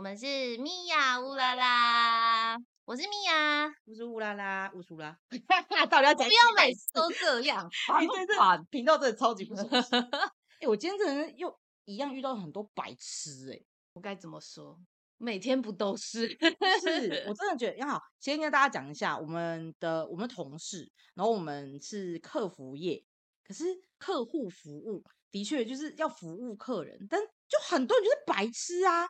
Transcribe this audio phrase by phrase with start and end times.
[0.00, 2.56] 我们是米娅乌拉拉，
[2.86, 5.14] 我是米娅，我是乌拉拉，乌苏拉，
[5.90, 8.34] 到底要讲不要每次都这样， 哎，对对，
[8.70, 9.94] 频道真的超级不熟悉。
[10.60, 11.54] 哎，我今天真的又
[11.84, 13.60] 一样遇到很多白痴，哎，
[13.92, 14.80] 我该怎么说？
[15.18, 16.26] 每天不都是？
[16.30, 23.04] 是我真的觉得，好，先跟大家讲一下，我们的我们同事，然后我们是客服业，
[23.44, 23.64] 可是
[23.98, 29.06] 客户服务的确就是要服务客人，但就很多人就是白痴啊，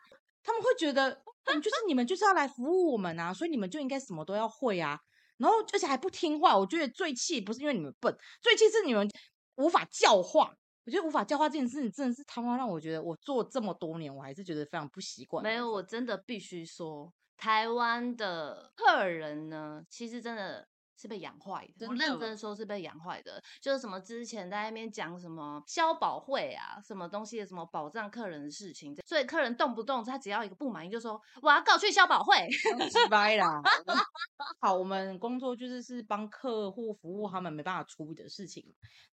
[0.51, 1.15] 他们会觉得，
[1.63, 4.99] 就是你们就是要来服务我们啊，所以你们就应该什么都要会啊，
[5.37, 8.13] 然后而且还不听话，我觉得最气不是因为你们笨，
[8.43, 9.09] 最气是你们
[9.55, 10.53] 无法教化。
[10.85, 15.45] 我觉得无法教化这件事情真的是他妈让我觉得我做这么多年，我还是觉得非常不习惯。
[15.45, 20.67] 没有，我真的必须说，台湾的客人呢，其实真的。
[21.01, 23.43] 是被养坏的，我认真说是被养坏的。
[23.59, 33.63] 就是什么之前在那边讲什么消保会啊，什么东西的什么保障客人的事情，所以客人动不动他只要一个不满意，就说我要告去消保会，失败啦。
[34.61, 38.63] 好，我们工作就是是帮客户服务他们没办法处理的事情，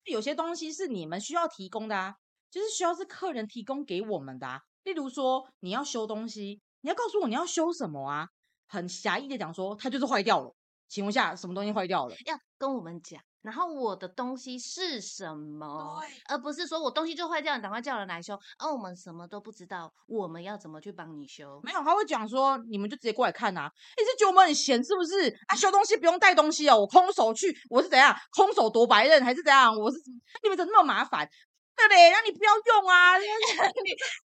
[0.04, 2.16] 有些东西是你们需要提供的啊，
[2.52, 4.62] 就是需要是客人提供给我们的啊。
[4.84, 8.28] 例如说你要修东西，你要告诉我你要修什么啊？
[8.70, 10.54] 很狭义的讲说，它就是坏掉了。
[10.88, 12.16] 请问下，什么东西坏掉了？
[12.26, 16.02] 要跟我们讲，然后我的东西是什么？
[16.30, 18.38] 而不是说我东西就坏掉，你赶快叫人来修。
[18.58, 21.60] 而我们什么都不知道，我们要怎么去帮你修？
[21.64, 23.70] 没有，他会讲说，你们就直接过来看呐。
[23.98, 25.30] 你是觉得我们很闲是不是？
[25.48, 28.16] 啊，修东西不用带东西哦，我空手去，我是怎样？
[28.32, 29.76] 空手夺白刃还是怎样？
[29.78, 29.98] 我是
[30.42, 31.30] 你们怎么那么麻烦？
[31.78, 33.18] 对嘞，让你不要用啊！
[33.18, 33.26] 你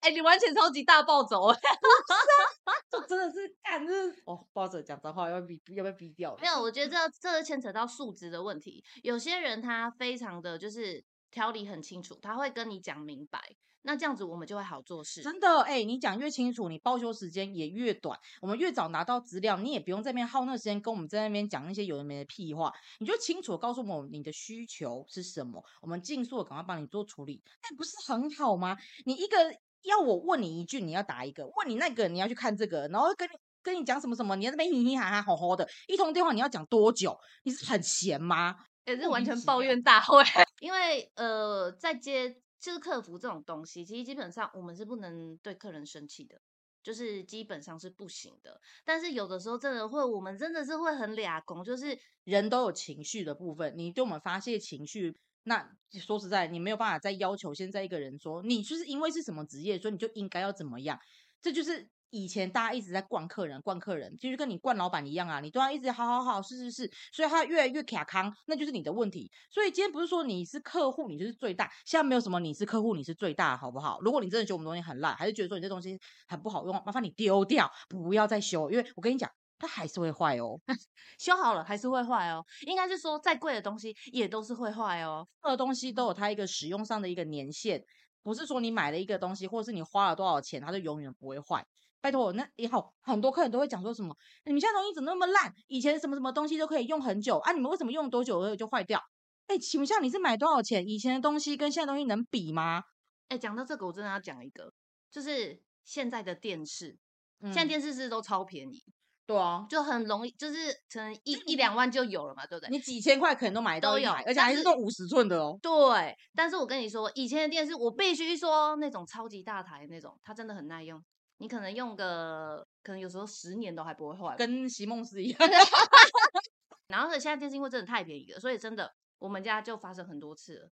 [0.01, 3.92] 哎，你完全超级大暴走，是啊，这 真的是干，这
[4.25, 6.37] 哦，暴走讲脏话要逼要不要逼掉？
[6.41, 8.84] 没有，我觉得这这是牵扯到素质的问题。
[9.03, 13.41] 有些人他非常的就是条理很清楚，他会跟你讲明白。
[13.83, 15.23] 那这样子我们就会好做事。
[15.23, 18.19] 真的，哎，你讲越清楚，你报修时间也越短。
[18.42, 22.73] 我们越早拿到资料，你也不用在那边耗那个时间跟我们在那边讲那些有的没的屁话。
[22.98, 27.42] 你就清楚告诉我们你的需求是什么，我们尽速的赶快帮你做处理。
[27.63, 28.77] 那不是很好吗？
[29.07, 29.36] 你一个
[29.83, 37.18] 要我问你一句，你要答一个；问你那个，你要去看这个，然后跟你跟你讲什么什么，你在那边嘻嘻哈哈、吼吼的，一通电话你要讲多久？
[37.45, 38.57] 你是很闲吗？
[38.85, 40.23] 也是完全抱怨大会。
[40.61, 42.36] 因为呃，在接。
[42.61, 46.41] 就是客服这种东西，其实基本上我们是不能对客人生气的，
[46.83, 48.61] 就是基本上是不行的。
[48.85, 60.98] 但是有的时候真的会，我们真的是会很俩公，就是人都有情绪的部分，你对我们发泄情绪，那说实在，你没有办法再要求现在一个人说，你就是因为是什么职业，所以你就应该要怎么样，
[61.41, 61.91] 这就是。
[62.11, 69.31] 以前大家一直在惯客人，惯客人，就是跟你惯老板一样啊，你都要一直好好好，是是是，所以他越来越卡康，那就是你的问题。
[69.51, 73.98] 所以今天不是说你是客户，你就是最大，现在没有什么你是客户，你是最大，好不好？
[74.03, 80.59] 如果你真的觉得我们东西很烂，还是觉得说你这东西很不好用，麻烦你丢掉，不要再修，因为我跟你讲，它还是会坏哦，
[81.19, 82.45] 修好了还是会坏哦。
[82.67, 87.83] 应该是说再贵的东西也都是会坏哦，任何东西都有它一个使用上的一个年限，
[88.23, 91.65] 不是说你买了一个东西，或是你花了多少钱，它就永远不会坏。
[92.00, 95.52] 拜托，那也好，很多客人都会讲说什么，你们现在东西怎么那么烂？
[95.68, 99.00] 以前什么什么东西都可以用很久啊，你们为什么用多久而就坏掉？
[99.48, 100.86] 哎，请问一下，你是买多少钱？
[100.88, 102.84] 以前的东西跟现在东西能比吗？
[103.28, 104.72] 哎，讲到这个，我真的要讲一个，
[105.11, 106.96] 就是现在的电视，
[107.42, 108.82] 现在电视是都超便宜，
[109.27, 112.70] 对啊，就很容易，就是可能一一两万就有了嘛，对不对？
[112.70, 115.58] 你几千块可能都买到，都有，而且还是做五十寸的哦。
[115.61, 121.02] 对，但是我跟你说，以前的电视，我必须说那种超级大台那种，它真的很耐用。
[121.40, 125.39] 你可能用个，可能有时候十年都还不会坏，跟席梦思一样。
[126.86, 130.70] 然后呢，现在电视因为真的太便宜了，所以真的我们家就发生很多次了。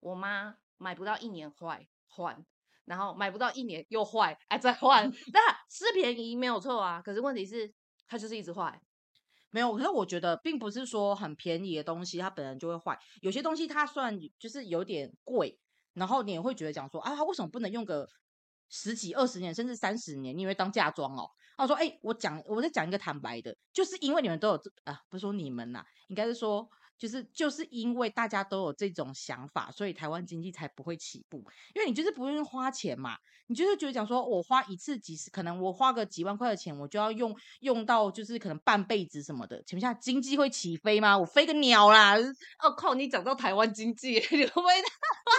[0.00, 2.44] 我妈买不到一年坏换，
[2.84, 5.40] 然后买不到一年又坏，哎再换， 那
[5.70, 7.00] 是便宜没有错啊。
[7.00, 7.72] 可是问题是
[8.08, 8.82] 它就是一直坏，
[9.50, 9.72] 没有。
[9.76, 15.56] 可是我觉得并不是说很便宜的东西它本人就会坏，有些东西它算就是有点贵，
[15.94, 18.08] 然后你也会觉得讲说啊，它为什么不能用个？
[18.68, 21.28] 十几二十年，甚至三十年，你以为当嫁妆哦？
[21.56, 31.38] 他说：“哎，我讲，我在讲一个坦白的，就是因为你们都有啊，不是说你们呐，应该是说，就是就是因为大家都有这种想法，所以台湾经济才不会起步。
[31.74, 33.16] 因为你就是不愿意花钱嘛，
[33.48, 41.18] 你就是觉得讲说我花一次几十，可能我花个几万块的钱，我就要用用到就是可能半辈子什么的，请问下经济会起飞吗？
[41.18, 42.16] 我飞个鸟啦！
[42.62, 44.62] 哦靠，你讲到台湾经济， 你会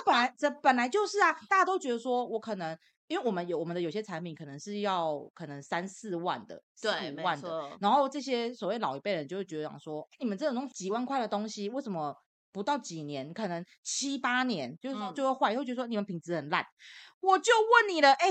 [0.05, 2.77] 本来这本来就是啊，大家都觉得说我可能。
[3.09, 12.15] 因为我们有我们的有些产品可能是要可能三四万的，四五万的，然后这些所谓老一辈人就会觉得讲说，你们这种几万块的东西，为什么
[12.51, 16.63] 不到几年，可能七八年，就是说就会坏，会觉得说你们品质很烂。
[17.19, 18.27] 我就问你了，哎，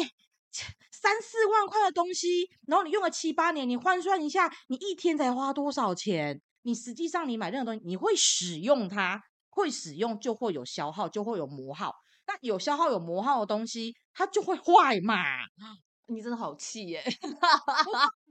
[0.93, 6.41] 三四万块的东西，然后你用了七八年，你换算一下，你一天才花多少钱？
[6.63, 11.93] 你实际上你买任何东西，你会使用它，会使用就会有消耗，就会有磨耗。
[12.27, 15.15] 那有消耗有磨耗的东西，它就会坏嘛？
[16.11, 17.05] 你真的好气耶！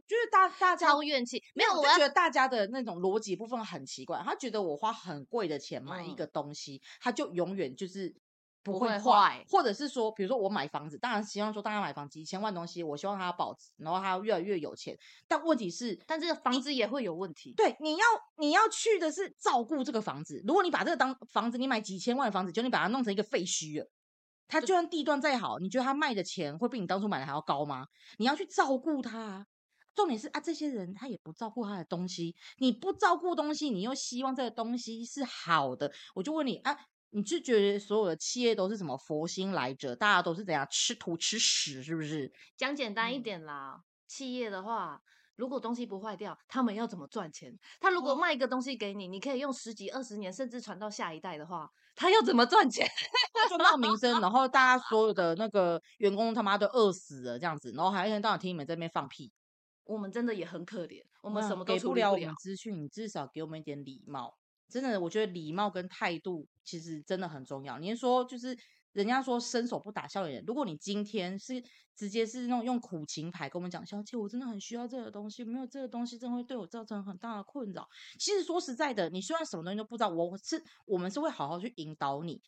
[0.07, 4.21] 就是大大家超怨气，没有，我就觉得大家的那种逻辑部分很奇怪。
[4.23, 8.13] 他觉得我花很贵的钱买一个东西，他就永远就是
[8.63, 14.97] 不会坏，或者是说，比如说我买房子，当然希望说大家买房子几千万东西，我希望它要保值，然后它要越来越有钱。
[15.27, 17.53] 但问题是，但这个房子也会有问题。
[17.55, 18.05] 对，你要
[18.37, 20.41] 你要去的是照顾这个房子。
[20.47, 23.89] 如果你把这个当房子，你买几千万的房子，就你把它弄成一个废墟了。
[24.47, 27.87] 它就算地段再好，你觉得他卖的钱会比你当初买的还要高吗？
[28.17, 29.45] 你要去照顾他。
[29.93, 36.77] 重点是啊，这些人他也不照顾他的东西，你不照顾东西，你又希望这个东西是好的，我就问你啊，
[37.09, 39.95] 你是觉得所有的企业都是什么佛心来着？
[39.95, 42.31] 大家都是怎样吃土吃屎，是不是？
[42.55, 45.01] 讲简单一点啦，企业的话，
[45.35, 47.57] 如果东西不坏掉，他们要怎么赚钱？
[47.79, 51.67] 他如果卖一个东西给你，你可以用十几二十年，甚至传到下一代的话，
[51.97, 52.87] 他要怎么赚钱？
[53.49, 59.33] 就闹名声，然后大家所有的那个员工他妈都饿死了这样子，然后还一天到晚听你们在那边放屁。
[59.83, 64.37] 我们真的也很可怜，我们什么都给不了我们资讯，你至少给我们一点礼貌。
[64.69, 67.79] 真的，我觉得礼貌跟态度其实真的很重要。
[67.79, 68.57] 你说就是
[68.97, 71.63] 人家说伸手不打笑脸人，如果你今天是
[71.95, 77.87] 直接是那种用苦情牌跟我们讲，小姐我真的很需要这个东西，没有这个东西真的会对我造成很大的困扰。
[78.17, 82.41] 其实说实在的，你虽然什么东西都不知道，我是我们是会好好去引导你。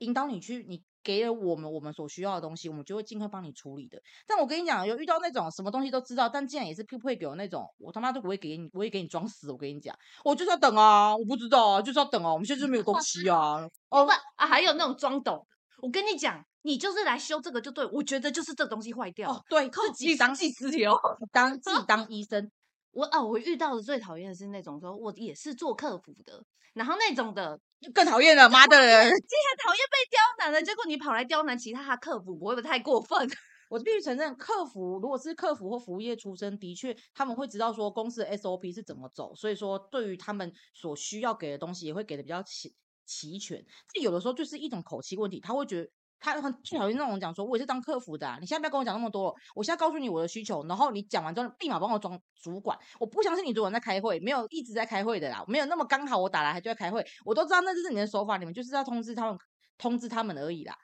[0.00, 3.98] 引导你去，你给了我们我们所需要的东西，我们就会尽快帮你处理的。
[4.26, 9.50] 但我跟你讲，有遇到那种什么东西都知道，但竟然也是不会给我那种，我他妈都不会给你，不会给你装死。
[9.50, 12.30] 我跟你讲，我就是要等啊，我不知道啊，就是要等啊。
[12.30, 13.66] 我们现在就没有东西啊。
[13.88, 15.46] 哦不啊，还有那种装懂。
[15.82, 19.44] 我跟你讲，你就是来修这个就对，我觉得就是这东西坏掉。
[19.48, 20.96] 对，自己当自己流，
[21.32, 22.50] 当自己当医生。
[22.92, 26.42] 我哦，我遇到的最讨厌的是那种说，我也是做客服的，
[26.72, 27.60] 然后那种的
[27.92, 33.18] 更讨厌了，妈的人，竟然讨厌被刁难了，结果你跑来刁难其他客服，不会不太过分？
[33.68, 42.74] 我必须承认，客服如果是客服或服务业出身，的确他们会知道说公司的 SOP 是怎么走，所以说对于他们所需要给的东西也会给的比较齐
[43.06, 43.64] 齐全。
[43.94, 45.90] 这有的时候就是一种口气问题，他会觉得。
[46.18, 59.38] 他很最讨厌那种讲说，我也是当客服的，你现在不要跟我讲那么多，我现在告诉你我的需求，然后你讲完之后立马帮我装主管，我不相信你主管在开会，没有一直在开会的啦，没有那么刚好我打来还就在开会，我都知道那就是你的手法，你们就是要通知他们，
[59.76, 60.74] 通知他们而已啦。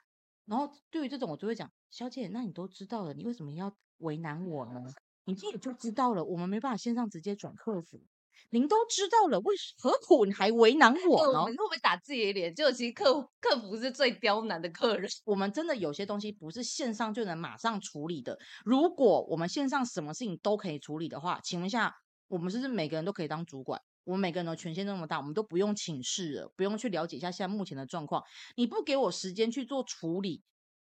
[0.45, 4.81] 然后对于这种我就会讲，小姐，那你都知道了，你为什么要为难我呢？
[5.25, 7.99] 你自己就知道了，我们没办法线上直接转客服。
[8.51, 11.39] 您都知道了，为何苦你还为难 我呢？
[11.49, 12.53] 你会不会打自己的脸？
[12.53, 15.09] 就其实客客服是最刁难的客人。
[15.25, 18.37] 我们真的有些东西不是线上就能马上处理的。
[18.63, 21.93] 如果我们线上什么事情都可以处理的话，请问一下，
[22.27, 23.81] 我们是不是每个人都可以当主管？
[24.03, 28.21] 我们每个人的权限那么大，我们都不用请示了，不用去了解一下现在目前的状况。
[28.55, 30.43] 你不给我时间去做处理，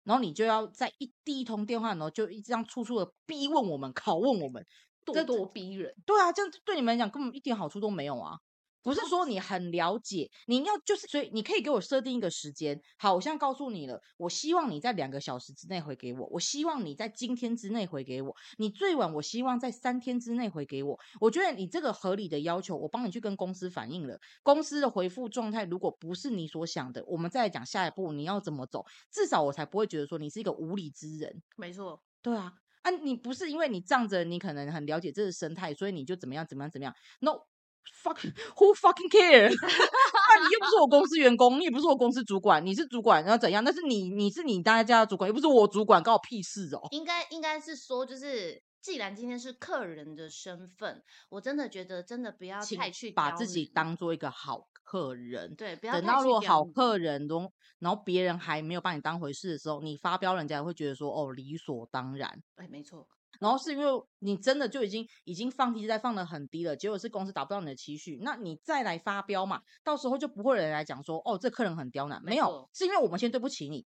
[0.02, 4.64] 然后你就要在一第一通电话，然后就一直这样处处的逼问我们、拷问我们。
[5.04, 8.38] 咄咄逼人，对啊，这样对你们来讲根本一点好处都没有啊！
[8.84, 12.82] 不是说你很了解，你要就是，所以你可以给我设定一个时间。
[12.98, 20.98] 好，我现在告诉你了，我希望你在两个小时之内回给我，我希望你在今天之内回给我，你最晚我希望在三天之内回给我。
[21.20, 31.40] 我觉得你这个合理的要求，我帮你去跟公司反映了，公司的回复状态如果不是你所想的，我们再来讲下一步你要怎么走，至少我才不会觉得说你是一个无理之人。
[31.56, 32.54] 没错，对啊。
[32.82, 38.18] 啊，你不是因为你仗着你可能很了解这个生态，所以你就怎么样怎么样怎么样？No，fuck
[38.56, 39.48] who fucking care？
[39.48, 43.62] 那 你又不是我公司员工，你也不是我公司主管，你是主管，然后怎样？
[43.64, 46.80] 那是你，你是你大家的主管，又不是我主管，关我屁事哦。
[46.90, 54.68] 应该应该是说，就是既然今天是客人的身份，我真的觉得真的不要太去把自己当做一个好。
[54.84, 62.42] 客人对，不要等到如果好客人都，然后别人还没有把你当回事的时候，你发飙，人家会觉得说哦理所当然。
[62.56, 63.08] 哎，没错。
[63.40, 63.86] 然后是因为
[64.18, 73.86] 你真的就已经已经放低在放的很低了，结果是公司达不到你的期许，那你再来发飙嘛，到时候就不会有人来讲说哦这客人很刁难，没有，是因为我们先对不起你。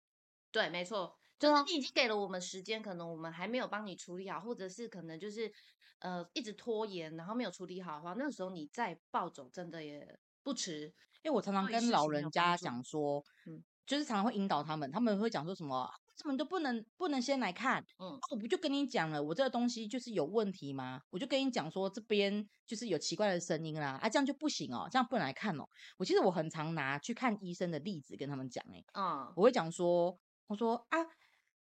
[0.53, 5.51] 对，没错，就是你已经给了我们时间，可能我们还没有帮你处理好，或者是可能就是
[5.99, 10.19] 呃一直拖延，然后没有处理好的话，那个时候你再暴走，真的也。
[10.45, 21.01] 不迟，因为我常常跟老人家讲说，嗯，就是常常会引导他们，他们会讲说什么，怎么都不能不能先来看，嗯，我不就跟你讲了，我这个东西就是有问题吗？
[21.11, 25.63] 我就跟你讲说这边就是有奇怪的声音啦，啊，这样就不行哦，这样不能来看哦。
[25.97, 30.99] 我其实我很常拿去看医生的例子跟他们讲，哎，嗯，我会讲说，我说啊，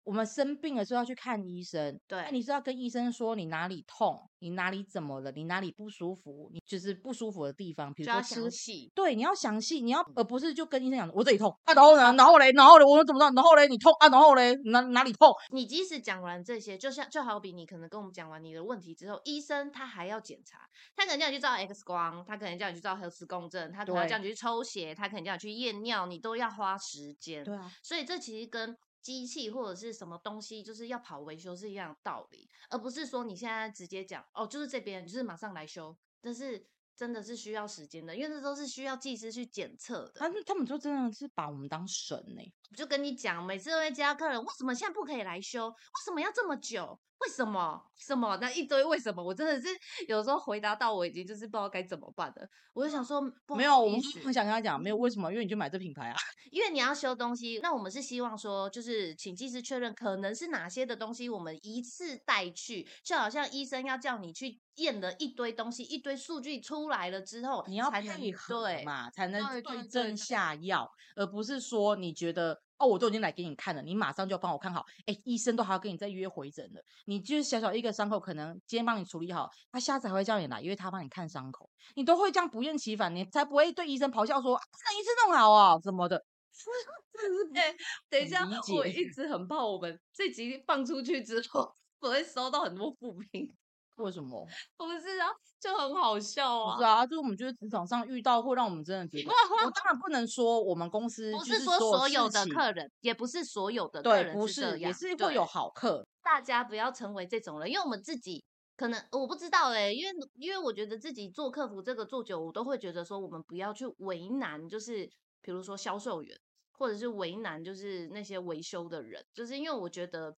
[0.04, 8.92] 我们生病了是要去看医生，对那你是要跟医生说你哪里痛，你哪里怎么了，你哪里不舒服，你就是不舒服的地方，比如说吃详细。
[8.94, 13.32] 对，你要详细，你要而不是就跟医生讲我这里痛啊，然后呢，然后嘞，然后嘞，我怎么知道？
[13.34, 15.34] 然后嘞，你痛啊，然后嘞，哪哪里痛？
[15.50, 27.42] 你即使讲完这些，就像就好比你可能跟我们讲完你的问题之后，医生他还要检查，他可能叫你去照 X 光，他可能叫你去照核磁共振，他可能对叫你去抽血，他可能叫你去验尿，你都要花时间。
[27.42, 40.12] 对啊，所以这其实跟机器或者是什么东西，就是要跑维修是一样的道理，而不是说你现在直接讲哦，就是这边就是马上来修，但是真的是需要时间的，因为这都是需要技师去检测的。
[40.14, 45.68] 他们他们就真的是把我们当神呢、我就跟你讲，每次都会接到客人，为什么现在不可以来修？
[45.68, 46.99] 为什么要这么久？
[47.25, 47.81] 为什么？
[47.97, 48.37] 什么？
[48.40, 49.23] 那一堆为什么？
[49.23, 49.69] 我真的是
[50.09, 52.47] 有时候回答到我已经就是不知道该怎么办了。
[52.75, 53.21] 我就想说，
[53.57, 55.31] 没有，我们很想跟他讲，没有为什么？
[55.33, 56.16] 因为你就买这品牌啊。
[56.50, 74.85] 因为你要修东西，那我们是希望说，就是请技师确认可能是哪些的东西，我们一次带去，就好像医生要叫你去验了一堆东西，一堆数据出来了之后，你要配合对嘛，才能对症下药，而不是说你觉得哦，我都已经来给你看了，你马上就要帮我看好。
[75.07, 86.25] 哎，医生都还要跟你再约回诊了，你就是小小一个伤口，可能今天帮你处理好，他下次还会叫你来，因为他帮你看伤口，你都会这样不厌其烦，你才不会对医生咆哮说，啊让医生弄好啊什么的。
[87.54, 87.75] 哎、
[88.09, 93.52] 等一下，我一直很怕我们这集放出去之后， 我会收到很多负评。
[93.97, 94.47] 为什么？
[94.77, 95.29] 不是啊，
[95.61, 96.77] 就很好笑啊。
[96.77, 99.31] 不是啊，就我们觉得职场上遇到会让我们真的觉得，
[99.65, 108.45] 我当然不能说我们公司不就是说所有的客人，也不是所有的客对，人不这样，也是会有好客，大家不要成为这种人，因为我们自己
[108.77, 115.09] 可能我不知道哎、因为因为我觉得自己做客服这个做久，我都会觉得说我们不要去为难，就是
[115.41, 116.37] 比如说销售员，
[116.73, 120.35] 或者是为难就是那些维修的人，就是因为我觉得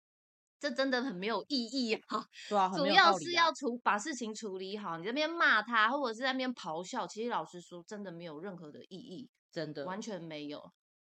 [0.60, 2.26] 这真的很没有意义啊。
[2.50, 10.72] 对啊，很主要是要处把事情处理好，你这边骂他，或者是在那边咆哮，其实老实说，真的没有任何的意义，真的完全没有。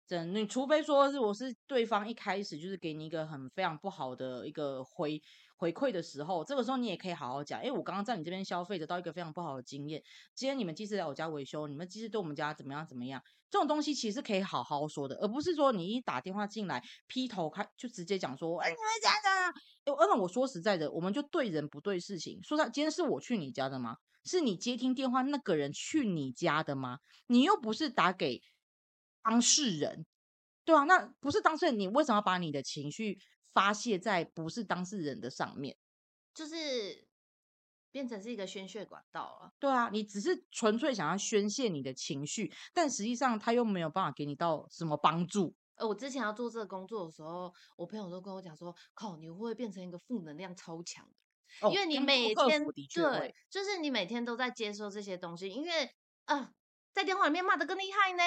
[0.06, 5.20] 真，你除非说是我是对方一开始就是给你一个很非常不好的一个回
[5.56, 10.02] 回馈的时候，这个时候你也可以好好讲，因为我刚刚在你这边消费得到一个非常不好的经验，
[10.34, 23.96] 今天你们技师来我家维修，你们技师对我们家怎么样怎么样，这种东西其实可以好好说的，而不是说你一打电话进来劈头开就直接讲说，哎，你们家的，哎，那我说实在的，我们就对人不对事情，说他，今天是我去你家的吗？
[24.24, 26.98] 是你接听电话那个人去你家的吗？
[27.28, 28.42] 你又不是打给
[29.22, 30.04] 当事人，
[30.64, 33.18] 对啊，那不是当事人，你为什么要把你的情绪
[33.56, 35.78] 发泄在不是当事人的上面？
[36.34, 37.08] 就是
[37.90, 39.54] 变成是一个宣泄管道了。
[39.58, 45.54] 对啊，你只是纯粹想要宣泄你的情绪，但实际上他又没有办法给你到什么帮助。
[45.76, 51.66] 呃，我之前要做这个工作的时候，我朋友都跟我讲说，靠，你会不会变成一个负能量超强的？
[51.66, 55.90] 哦因为你每天对，就是你每天都在接收这些东西，因为
[56.26, 56.52] 啊，
[56.96, 58.22] 在电话里面骂的更厉害呢。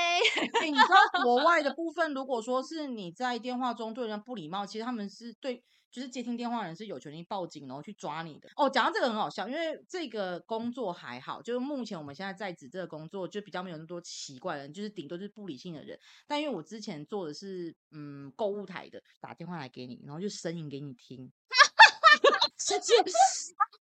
[0.63, 8.47] 你知道国外的部分，如果说是你在电话中对人不礼貌，其实他们是对，就是接听电话的人是有权利报警，然后去抓你的。
[8.55, 15.99] 哦，讲到这个很好笑，因为这个工作还好，就是目前我们现在在职这个工作就比较没有那么多奇怪的人，就是顶多就是不理性的人。
[16.27, 21.31] 但因为我之前做的是嗯购物台的，打电话来给你，然后就声音给你听。
[22.59, 22.93] 学姐，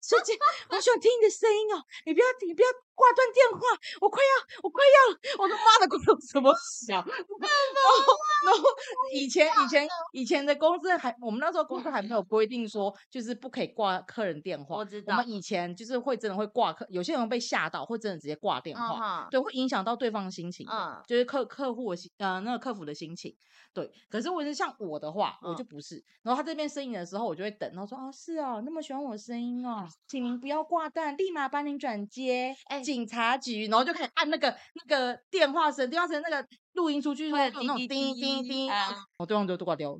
[0.01, 0.33] 小姐，
[0.69, 1.81] 我喜欢听你的声音哦！
[2.05, 3.59] 你不要，你不要挂断电话，
[4.01, 5.41] 我快要，我快要！
[5.41, 6.53] 我的妈的，公司怎么
[6.85, 6.97] 想？
[7.01, 8.13] 然后，
[8.45, 8.63] 然后
[9.13, 14.75] 以前以前以前的公司还，我们那时候公司还没有规定说，就是不可以挂客人电话。
[14.75, 20.67] 我知道我们以前就是会真的会挂客，有些人会被吓到，会真的直接挂电嗯话，哼，对，会影响到对方的心情
[21.07, 23.35] 就是客客户的心，呃，那个客服的心情，
[23.73, 23.89] 对。
[24.09, 26.03] 可是我是像我的话，我嗯就不是。
[26.21, 39.99] 然后他这边声音的时候，我就会等，然后说哦，是哦，那么喜欢我的声音哦，请您不要挂断，立马帮您转接，哎警察局，然后就开始按那个那个电话声，电话声那个录音出去会有那种滴叮叮叮，啊我对方就都挂掉了。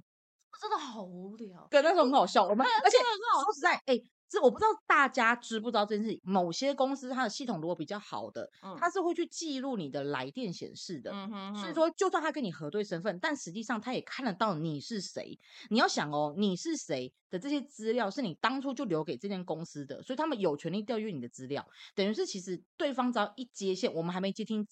[0.60, 1.68] 真的好无聊。
[1.70, 2.44] 对，那时候很好笑。
[2.44, 6.20] 我们而且说实在，哎、这我不知道大家知不知道这件事情。
[6.24, 11.12] 某些公司它的系统如果比较好的，嗯它是会去记录你的来电显示的。
[11.12, 15.40] 嗯哼哼，所以说，就算他跟你核对身份，但实际上他也看得到你是谁。
[15.70, 21.68] 你要想哦，你是谁的这些资料是你当初就留给这间公司的，所以他们有权利调阅你的资料。
[21.94, 24.68] 等于是，其实对方只要一接线，我们还没接听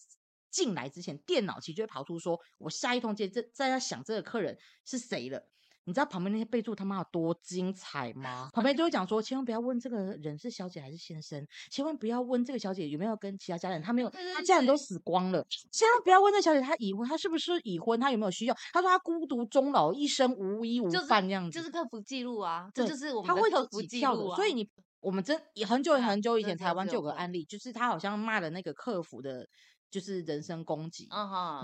[0.50, 5.48] 进来之前，电脑其实就会跑出说，我下一通接这在要想这个客人是谁了。
[5.86, 8.50] 你知道旁边那些备注他妈有多精彩吗？
[8.54, 15.46] 旁边就会讲说，千万不要问这个人是小姐还是先生，千万不要问这个小姐有没有跟其他家人，她没有，她家人都死光了。
[15.72, 18.56] 千万不要问这小姐她已婚，她是不是已婚，她有没有需要？
[18.72, 24.36] 她说她孤独终老，一生无依无伴这样子，就是客服记录啊，这就是我们他会客服记录啊。
[24.38, 24.70] 所以你
[25.02, 25.38] 我们真
[25.68, 29.46] 很久很久以前台湾就有个案例，就是他好像骂了那个客服的，
[29.92, 31.10] 就是人身攻击，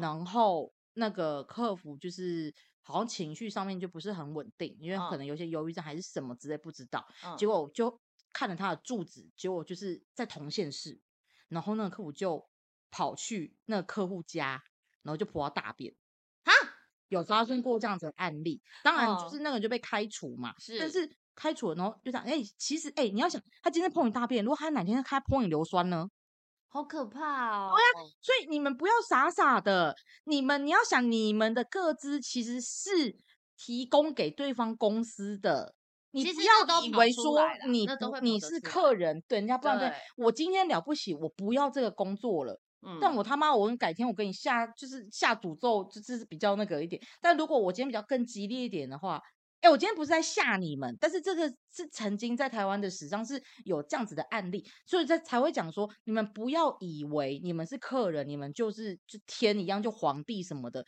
[0.02, 2.54] 然后那个客服就是。
[2.82, 7.08] 好像情绪上面就不是很稳定，因为可能有些忧郁症还是什么之类，不知道。
[7.38, 8.00] 结果我就
[8.34, 11.00] 看了他的住址，结果就是在同县市，
[11.48, 12.50] 然后那个客户就
[12.92, 14.64] 跑去那个客户家，
[15.04, 15.94] 然后就泼大便。
[16.44, 16.52] 啊，
[17.10, 20.54] 有发生过这样子的案例，当然就是那个就被开除嘛。
[20.58, 26.10] 是，但是开除了，然后就这样，哎，其实，哎，你要想，他今天泼你大便，如果他哪天他泼你硫酸呢？
[26.72, 27.72] 好可怕哦！
[27.72, 29.96] 对啊，所以你们不要傻傻的，
[30.26, 33.16] 你们你要想，你们的各资其实是
[33.58, 35.74] 提供给对方公司的，
[36.12, 37.88] 你不要以为说你
[38.22, 42.60] 你是客人，对人家不然对，我今天了不起，我不要这个工作了，
[43.02, 47.02] 但我他妈我改天我给你下就是下诅咒，就是比较那个一点。
[47.20, 49.20] 但如果我今天比较更激烈一点的话。
[49.62, 60.86] 哎，我今天不是在吓你们，但是这个是曾经在台湾的史上是有这样子的案例，所以在才会讲说，你们不要以为你们是客人，你们就是就天一样就皇帝什么的，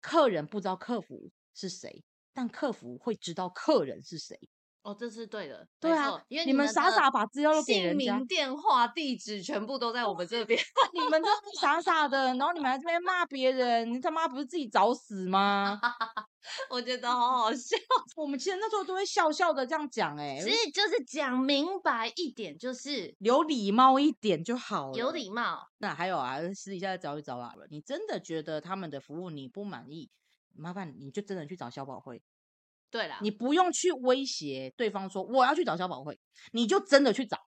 [0.00, 4.38] 客人不知道客服是谁，但客服会知道客人是谁。
[4.82, 10.58] 哦，这是对的，对啊，因为你们傻傻把资料都给人家，姓名、电话、地址全部都在我们这边，
[10.92, 11.28] 你们都
[11.60, 15.80] 傻傻的，然后你们还这边骂别人，你他妈不是自己找死吗？
[16.68, 17.76] 我觉得好好笑，
[18.16, 25.68] 我们其实那时候都会笑笑的这样讲，哎，其实就是讲明白一点，就是有礼貌一点就好了，有礼貌。
[25.78, 30.10] 那还有啊，私底下找一找啊，你真的觉得他们的服务你不满意，
[30.56, 32.20] 麻烦你就真的去找消保会。
[32.92, 36.18] 对了，你不用去威胁对方说我要去找消保会，
[36.52, 37.38] 你就真的去找，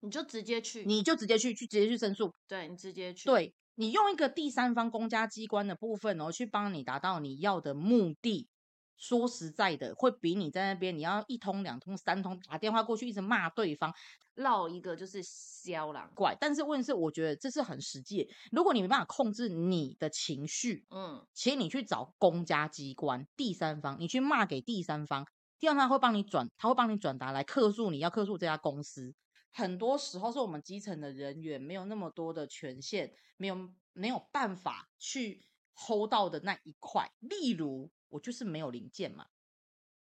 [0.00, 2.34] 你就直接去，你就直接去，去直接去申诉。
[2.48, 8.48] 对你直接去，对你用一个第三方公家机关的部分哦，去帮你达到你要的目的。
[8.96, 13.92] 说实在的，会比你在那边你要一通两通三通打电话过去一直骂对方。
[14.36, 18.26] 唠一个就是消了怪，但是问题是，我觉得这是很实际。
[18.50, 25.26] 如果你没办法控制你的情绪，嗯，请你去找公家机关、第三方，你去骂给第三方，
[25.60, 29.14] 第三方会帮你转，他会帮你转达来客诉你要客诉这家公司。
[29.52, 37.12] 很多时候是我们基层的人员没有那么多的权限，没有没有办法去 hold 到的那一块。
[37.20, 39.26] 例如，我就是没有零件嘛，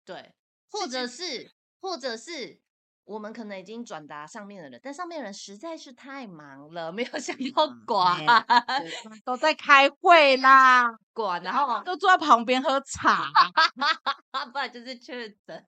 [0.04, 0.34] 对，
[0.70, 2.60] 或者是，或者是。
[3.06, 7.52] 我们可能已经转达上面的人，但上面的人实在是太忙了，没有想要
[7.86, 8.18] 管，
[9.24, 13.30] 都在开会 啦，管，然后都坐在旁边喝茶，
[14.52, 15.64] 不然就是确诊。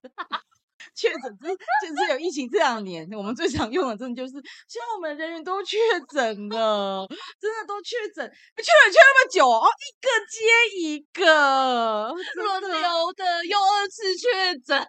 [0.94, 4.32] 确诊就是就是有疫情这两年，我们最常用的真的就是，
[4.68, 5.76] 现在我们人员都确
[6.12, 7.06] 诊了，
[7.40, 8.24] 真的都确诊，
[8.56, 10.38] 确诊确那么久哦，一个接
[10.78, 14.86] 一个，轮流的又二次确诊，真的，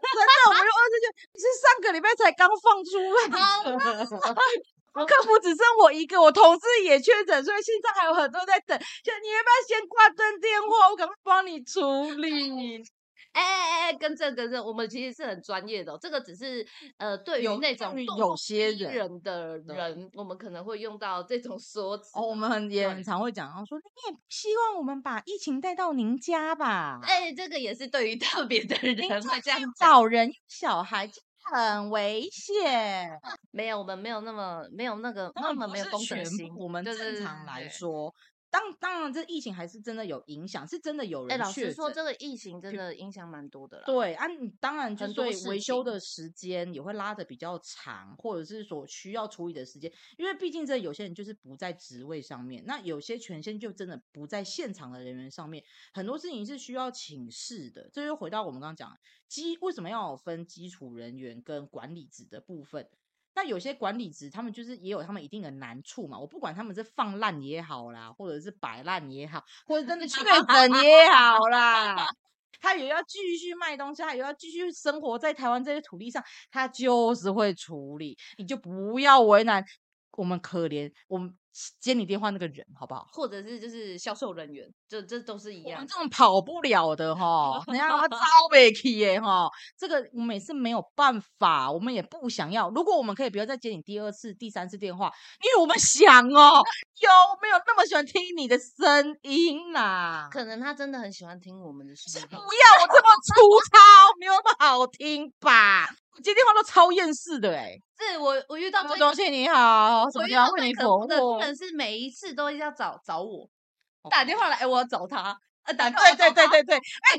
[0.47, 1.05] 我们又二次确，
[1.39, 4.05] 是上个礼拜才刚放出来的，
[5.05, 12.83] 客服只剩我一个，我同事也确诊，所以现在还有很多在等，就你要不要先挂断电话，我赶快帮你处理。
[13.39, 15.97] 哎哎哎，跟正跟正，我们其实是很专业的。
[15.99, 16.65] 这个只是
[16.97, 22.11] 呃，对于那种有些人的人，我们可能会用到这种说辞。
[22.19, 26.99] 哦，我们很也很常会讲，说你也希望我们把疫情带到您家吧？
[27.03, 31.09] 哎，这个也是对于 特别的人会这样老人小孩
[31.51, 33.19] 很危险。
[33.51, 36.53] 没有，我们没有那么没有那个那么没有公德心。
[36.55, 38.13] 我们正常来说。
[38.51, 41.35] 当当然，这疫情还是真的有影响，是真的有人。
[41.35, 43.83] 哎，老实说，这个疫情真的影响蛮多的啦。
[43.85, 57.89] 对啊，你当然就对维修的时间也会拉的比较长，或者是所需要处理的时间，因为毕竟这有些人就是不在职位上面，那有些权限就真的不在现场的人员上面，很多事情是需要请示的。
[57.93, 62.89] 这就回到我们刚刚讲基为什么要分基础人员跟管理职的部分。
[63.41, 66.19] 那有些管理职，他们就是也有他们一定的难处嘛。
[66.19, 72.05] 我不管他们是放烂也好啦，或者是摆烂也好，或者真的确诊也好啦，
[72.59, 76.21] 他也要继续卖东西，他也要继续生活在台湾这些土地上，
[76.51, 78.17] 他就是会处理。
[78.37, 79.63] 你就不要为难
[80.17, 81.33] 我们可怜我们
[81.79, 83.07] 接你电话那个人，好不好？
[83.11, 85.85] 或者是就是销售人员，这这都是一样。
[85.85, 88.17] 这种跑不了的哈，人家招
[88.49, 89.49] 不起耶哈。
[89.77, 92.69] 这个我们也是没有办法，我们也不想要。
[92.69, 95.11] 如果我们可以不要再接你第二次、第三次电话，
[95.43, 96.63] 因为我们想哦，
[96.99, 97.09] 有
[97.41, 100.29] 没有那么喜欢听你的声音啦？
[100.31, 102.27] 可能他真的很喜欢听我们的声音。
[102.29, 103.79] 不要我这么粗糙，
[104.19, 105.89] 没有那么好听吧？
[106.19, 107.75] 接电话都超厌世的哎。
[107.97, 113.45] 是我我遇到东西你好，我遇到为你服务的人是每一次都要找找我
[114.09, 117.17] 打电话来，哎，我要找他，呃，打对对对对对，哎，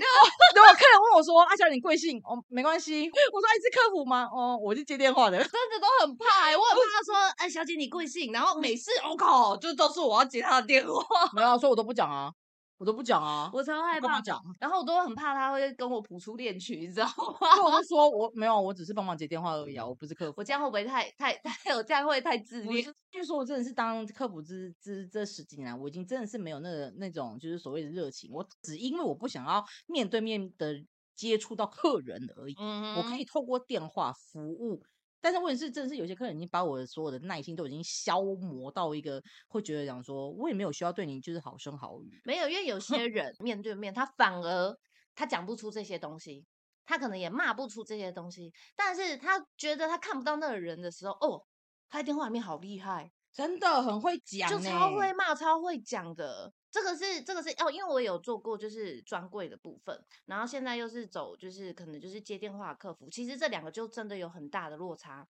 [0.55, 2.19] 如果客人问我说阿小你贵姓？
[2.25, 4.27] 哦，没关系，我说哎是客服吗？
[4.33, 8.33] 哦，我是接电话的，真的都很怕，我很怕说哎小姐你贵姓？
[8.33, 11.03] 然后每次我靠，就都是我要接他的电话，
[11.35, 12.33] 没有，所以我都不讲啊。
[12.81, 17.07] 我都不讲啊，我超害怕讲，然后我都很怕他会跟我谱出恋曲，你知道
[17.39, 17.63] 吗？
[17.63, 20.35] 我就 说我没有，我只是帮忙接电话而已啊，我不是客服。
[20.39, 22.83] 我这样会不会太太太我这样会太自恋？
[23.11, 30.75] 据说我真的是当客服之之这十几年，我已经真的是没有那个那种就是所谓的热情，我只因为我不想要面对面的
[31.15, 32.55] 接触到客人而已，
[32.97, 34.83] 我可以透过电话服务。
[35.21, 42.21] 但是问题是，真的是有些客人已经把我的所有的耐心都已经消磨到一个，会觉得讲说，我也没有需要对你就是好声好语。
[42.25, 44.77] 没有，因为有 些人面对面，他反而
[45.15, 46.45] 他讲不出这些东西，
[46.87, 51.45] 他可能也骂不出这些东西，但是他觉得他看不到那个人的时候，哦，
[51.89, 56.53] 他在电话里面好厉害，真的很会讲，就超会骂，超会讲的。
[56.71, 65.27] 这个是这个是哦，因为我有做过就是专柜的部分，然后现在又是走就是可能就是接电话客服，其实这两个就真的有很大的落差。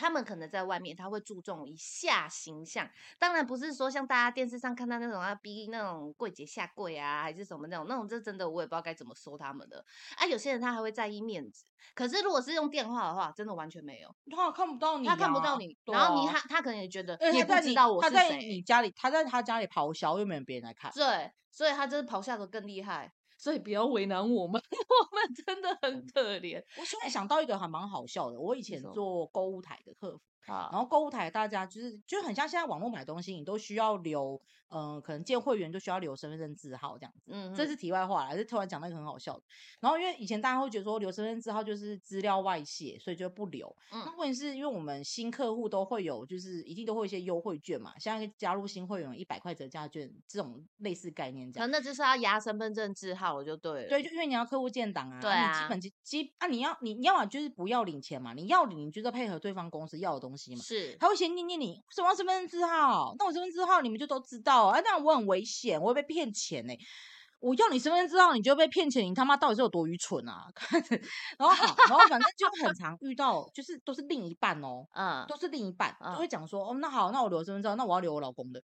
[0.00, 9.84] 他们可能在外面，他会注重一下形象，当然不是说像大家电视上看到那种要逼那种柜姐下跪啊，还是什么那种，那种这真的我也不知道该怎么说他们的。
[10.16, 18.16] 啊，有些人他还会在意面子，可是如果是用电话的话，真的完全没有，他看不到你，他看不到你，然后你他他可能也觉得也不知道我是谁。
[18.16, 20.90] 他在你家里，他在他家里咆哮，又没有别人来看。
[20.92, 23.12] 对，所以他就是咆哮的更厉害。
[23.40, 26.62] 所以不要为难我们， 我们真的很可怜。
[26.78, 30.20] 我现在想到一个还蛮好笑的，我以前做购物台的客服。
[30.46, 37.30] 然后购物台大家就是就很像现在网络买东西，你都需要留，嗯，可能建会员就需要留身份证字号这样子。
[37.32, 39.42] 嗯，这是题外话，啦是突然讲那个很好笑的。
[39.80, 43.74] 然后因为以前大家会觉得说留身份证字号就是资料外泄，所以就不留。
[43.92, 51.70] 嗯，那问题是因为我们新客户都会有，就是一定都会一些优惠券嘛，像加入新会员一百块折价券这种类似概念这样。
[51.70, 53.88] 那就是要压身份证字号，就对了。
[53.88, 60.60] 对，就因为你要客户建档啊，对啊，基本基基啊，你要你你要么就是不要领钱嘛，你要领，你就是配合对方公司要的东西嘛。
[60.60, 61.20] 是，他会。
[61.20, 63.14] 先念念你什么身份证字号？
[63.18, 64.80] 那我身份证号你们就都知道啊！
[64.80, 66.74] 那我很危险，我会被骗钱呢。
[67.40, 70.46] 我要你身份证字号，你就被骗钱，你他妈到底是有多愚蠢啊？
[71.36, 78.62] 然后好，然后反正就很常遇到，就是都是另一半哦， 嗯，都是另一半都会讲说，哦，那好，那我留身份证，那我要留我老公的。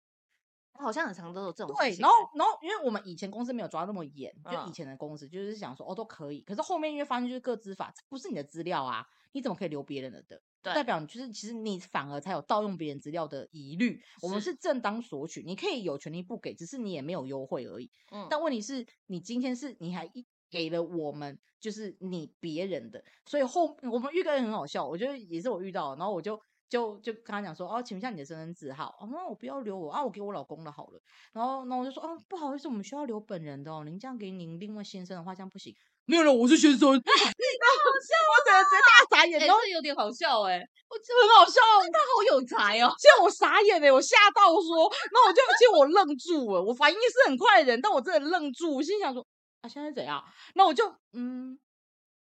[0.74, 6.42] 好像很常都有这种对，然后然后因为我们以前公司没有抓那么严，就以前的公司就是想说，哦，都可以。
[6.42, 10.40] 可是后面因为发现就是各资法，这不是你的资料啊，你怎么可以留别人的的？
[10.72, 14.00] 代表就是其实你反而才有盗用别人资料的疑虑。
[14.22, 17.90] 我们是正当索取，你可以有权利不给，只是你也没有优惠而已。
[18.10, 31.00] 嗯，但问题是你今天是你还一给了我们，就是你别人的，所以后我们遇个人很好笑，我觉得也是我遇到，然后我就就就跟他讲说，哦，请问一下你的身份证字号，哦，那我不要留我啊，我给我老公的好了。
[31.32, 35.74] 然后那我就说，哦，不好意思，我们需要留本人的哦，您这样给您另外先生的话，这样不行。
[36.06, 36.88] 没有了，我是先生。
[36.92, 38.76] 好笑，我整个直接
[39.10, 41.60] 大傻眼，然后有点好笑哎，我很好笑，
[41.92, 42.94] 他好有才哦。
[42.98, 49.26] 现在我傻眼哎，我吓到说，那我就其实我愣住了，我反应是很快的人，但我真的愣住，我心想说
[49.62, 50.22] 啊，现在怎样？
[50.54, 51.58] 那我就嗯，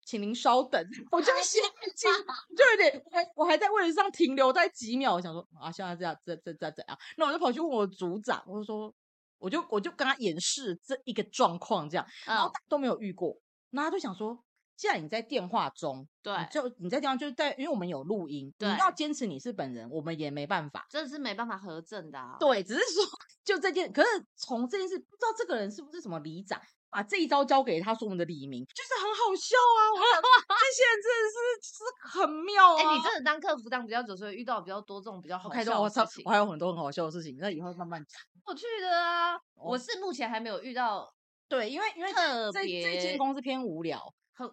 [0.04, 1.62] 请您稍等， 我就先
[1.96, 2.10] 进，
[2.56, 6.98] 就有点，我还我还在位置上停留在几秒，我想说啊，现在这样，这这这怎样？
[7.16, 8.92] 那我就跑去问我组长，我就说，
[9.38, 13.34] 我就我就跟他演示这一个状况，这样，然后都没有遇过。
[13.72, 14.38] 那他就想说，
[14.76, 22.18] 既然你在电话中，对，就你在电话就是在，因为我们有录音，你要坚持你是本人，我们也没办法，真的是没办法核证的。
[22.40, 23.04] 对，只是说
[23.44, 29.80] 就这件，可是从这件事不知道这个人是不是什么里长，把这一招交给他说我们的李明，就是很好笑啊！
[30.48, 32.82] 这些人真的是是很妙啊！
[32.82, 36.22] 哎，你真的当客服当比较久，所以遇到比较多这种比较好笑的事情。
[36.26, 38.20] 我还有很多很好笑的事情，那以后慢慢讲。
[38.44, 41.12] 我去的啊，我是目前还没有遇到。
[41.52, 44.00] 对，因为因为这这间公司偏无聊，
[44.32, 44.50] 很，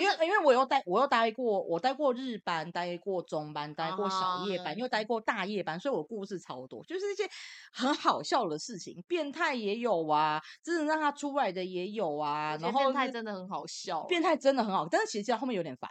[0.00, 7.22] 为因为我又待我又待过，我待过日班，待过中班，待过小夜班，又待过大夜班，所以我故事超多，就是一些
[7.72, 15.88] 很好笑的事情，变态也有啊，真的让他出来的也有啊，然后变态真的很好笑，变态真的很好，但是其实后面有点烦。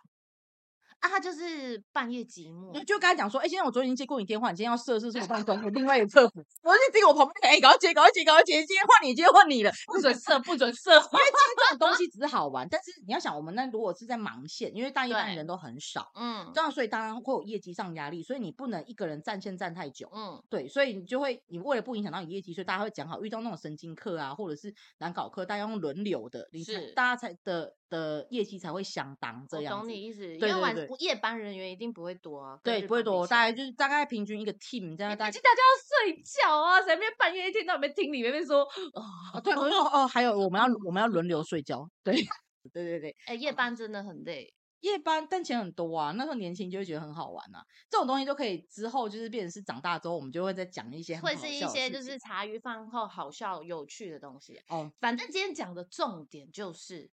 [1.03, 2.93] 啊，他就是半夜寂寞，就。
[3.03, 26.93] 跟他讲说，哎，今天我昨天已经接过你电话，你今天要设置是我帮你转给另外一个客服，我就盯我旁边，哎，赶快接，赶快接，赶快接，今天换你，今天换你了，不准设，不准设，因为今天这种东西只是好玩，但是你要想，我们那如果是在忙线，因为大一班人都很少，嗯，这样所以当然会有业绩上压力，所以你不能一个人占线占太久，嗯，对，所以你就会，你为了不影响到你业绩，所以大家会讲好，遇到那种神经课啊，或者是难搞课，大家用轮流的，你是。
[26.93, 27.73] 大家才的。
[27.89, 30.25] 的业绩才会相当这样，懂你意思。
[30.25, 35.15] 因为晚夜班人员一定不会多啊，对，不会多，大概就是大概平均一个 team 这样。
[35.17, 42.13] 大家要睡觉啊，谁边半夜一天到晚边听里面边说哦，对，哦哦，还有我们要我们要轮流睡觉，对，
[42.73, 43.15] 对对对。
[43.25, 46.11] 哎，夜班真的很累，夜班但钱很多啊。
[46.11, 54.61] 那时候年轻就会觉得很好玩啊，这种东西都可以之后就是变成是长大之后，我们就会再讲一些会是一些就是茶余饭后好笑有趣的东西。
[54.69, 57.09] 哦，反正今天讲的重点就是。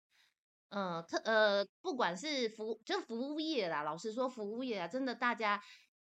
[0.71, 5.61] 嗯，特呃，不管是服就服务业啦，老实说，服务业啊，真的大家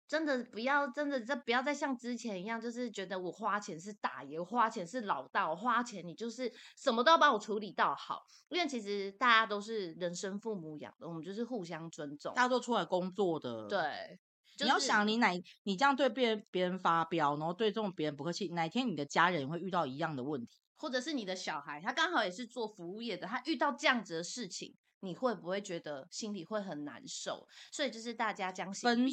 [0.06, 14.20] 真的不要真的这不要再像之前一样，就是觉得我花钱是大爷，花钱是老大，我花钱你就是什么都要帮我处理到好，因为其实大家都是人生父母养的，我们就是互相尊重，大家都出来工作的，对，
[14.60, 15.30] 你要想你哪
[15.64, 20.61] 你这样对别人别人发飙，然后对这种别人不客气，哪天你的家人会遇到一样的问题。
[20.82, 27.46] 或者是你的小孩，他刚好也是做服务业的，他遇到这样子的事情，你会不会觉得心里会很难受？
[27.70, 29.06] 所以就是大家将分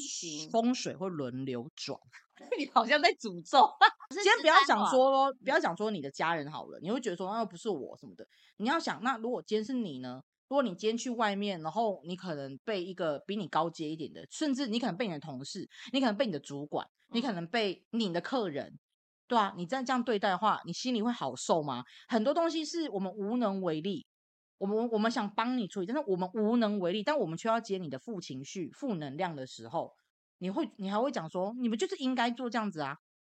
[0.52, 1.96] 风水会轮流转，
[2.58, 3.72] 你好像在诅咒。
[4.24, 8.28] 先不要讲说，不要讲说你的家人好了，你会觉得说那又不是我什么的。
[8.58, 10.24] 你要想，那如果今天是你呢？
[10.48, 18.80] 如果你今天去外面，然后你可能被一个比你高阶一点的，甚至你可能被你的同事，你可能被你的主管，你可能被你的客人。
[19.30, 21.84] 对啊，你再这样对待的话，你心里会好受吗？
[22.08, 24.08] 很多东西是我们无能为力，
[24.58, 29.94] 我们我们想帮你处理，但是我们无能为力，但我们却要接你的负情绪、负能量的时候，
[30.40, 32.96] 你会你还会讲说，你们就是应该做这样子啊，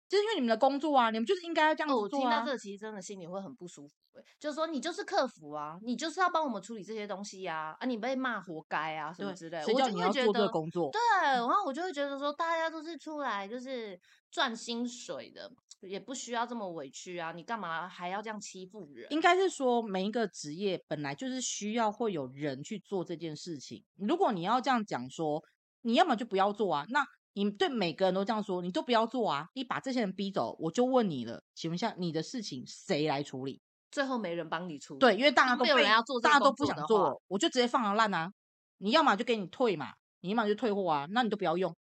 [0.09, 2.01] 就是因为你们的工作啊，你们就是应该要这样子做啊。
[2.01, 3.93] 我听到这其实真的心里会很不舒服，
[4.39, 13.99] 就是说你就是客服啊，你就是要帮我们处理这些东西呀，啊，你被骂活该啊，什么之类，我就会觉得工作，对，然后我就会觉得说，大家都是出来就是
[14.31, 15.51] 赚薪水的。
[15.87, 17.31] 也不需要这么委屈啊！
[17.31, 19.07] 你干嘛还要这样欺负人？
[19.11, 23.83] 应该是说，每一个职业本来就是需要会有人去做这件事情。
[23.95, 25.43] 如果你要这样讲说，
[25.81, 26.85] 你要么就不要做啊。
[26.89, 29.47] 那你对每个人都这样说，你都不要做啊！
[29.53, 33.61] 你把这些人逼走，我就问你了，请问一下，你的事情谁来处理？
[33.91, 34.99] 最后没人帮你处理。
[34.99, 38.31] 对，因为大家都没有人要做，大家都不想做，我就直接放了烂啊！
[38.77, 41.75] 你要么就给你退嘛，你要么就退货啊，那你都不要用。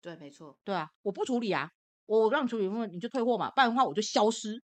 [0.00, 0.58] 对，没错。
[0.64, 1.70] 对啊，我不处理啊。
[2.06, 4.60] 我让你处理，问你就退货嘛，不然的话我就消失，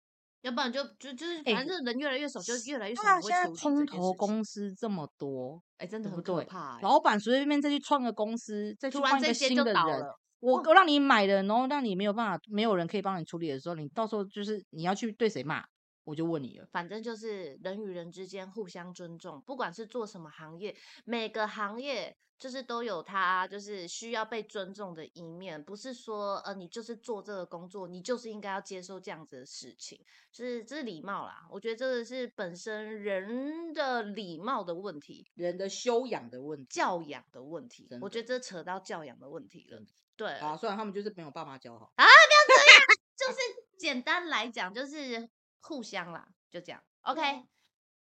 [0.43, 3.21] 要不然就就就是反正人越来越少，就越来越少。
[3.21, 6.81] 现在空投公司这么多，哎，真的很可怕。
[6.81, 10.03] 老板随随便便再去创个公司，再去换一个新的人，
[10.41, 15.63] 我我让你买的，然后让你没有办法，没有人可以帮你处理的时候，你到时候就是你要去对谁骂？
[16.07, 31.45] 我就问你了，反正就是人与人之间互相尊重，不管是做什么行业，每个行业就是都有他就是需要被尊重的一面，不是说呃你就是做这个工作，你就是应该要接受这样子的事情，就是这是礼貌啦。
[31.51, 37.89] 我觉得这个是本身人的礼貌的问题，人的修养的问题，教养的问题。
[38.01, 39.83] 我觉得这扯到教养的问题了。
[40.17, 42.81] 对啊，虽然他们就是没有爸妈教好啊，不要这样，
[43.19, 43.39] 就是
[43.77, 45.29] 简单来讲就是。
[45.61, 47.47] 互相啦，就这样，OK。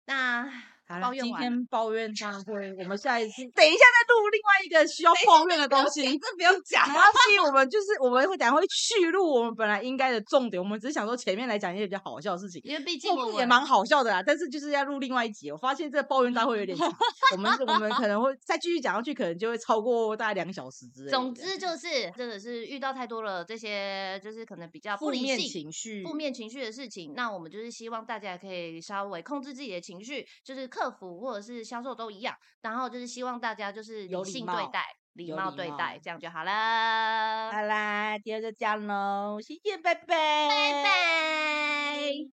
[0.04, 0.50] 那
[0.90, 6.88] 好了，今天抱怨大会，我们下一次 等一下再录另外一个需要 抱怨的东西，这不用讲。
[6.88, 14.20] 没关系， 我们就是我们会等下会去录我们本来应该的重点，我们只是想说前面来讲一些比较好笑的事情，因为毕竟也蛮好笑的啦。
[14.20, 16.92] 但是就是要录另外一集，我发现这抱怨大会有点长，
[17.32, 21.10] 我们我们可能会再继续讲下去，可能就会超过大概两个小时之类。
[21.10, 31.64] 总之就是真的是遇到太多了这些，就是可能比较负面情绪、负面情绪的事情，那我们就是希望大家可以稍微控制自己的情绪，就是克服或者是。
[31.64, 37.52] 销售都一样，然后就是希望大家就是理性对待，礼貌对待，这样就好了。
[37.52, 42.26] 好啦，今天就这样喽，谢谢，拜拜，拜拜。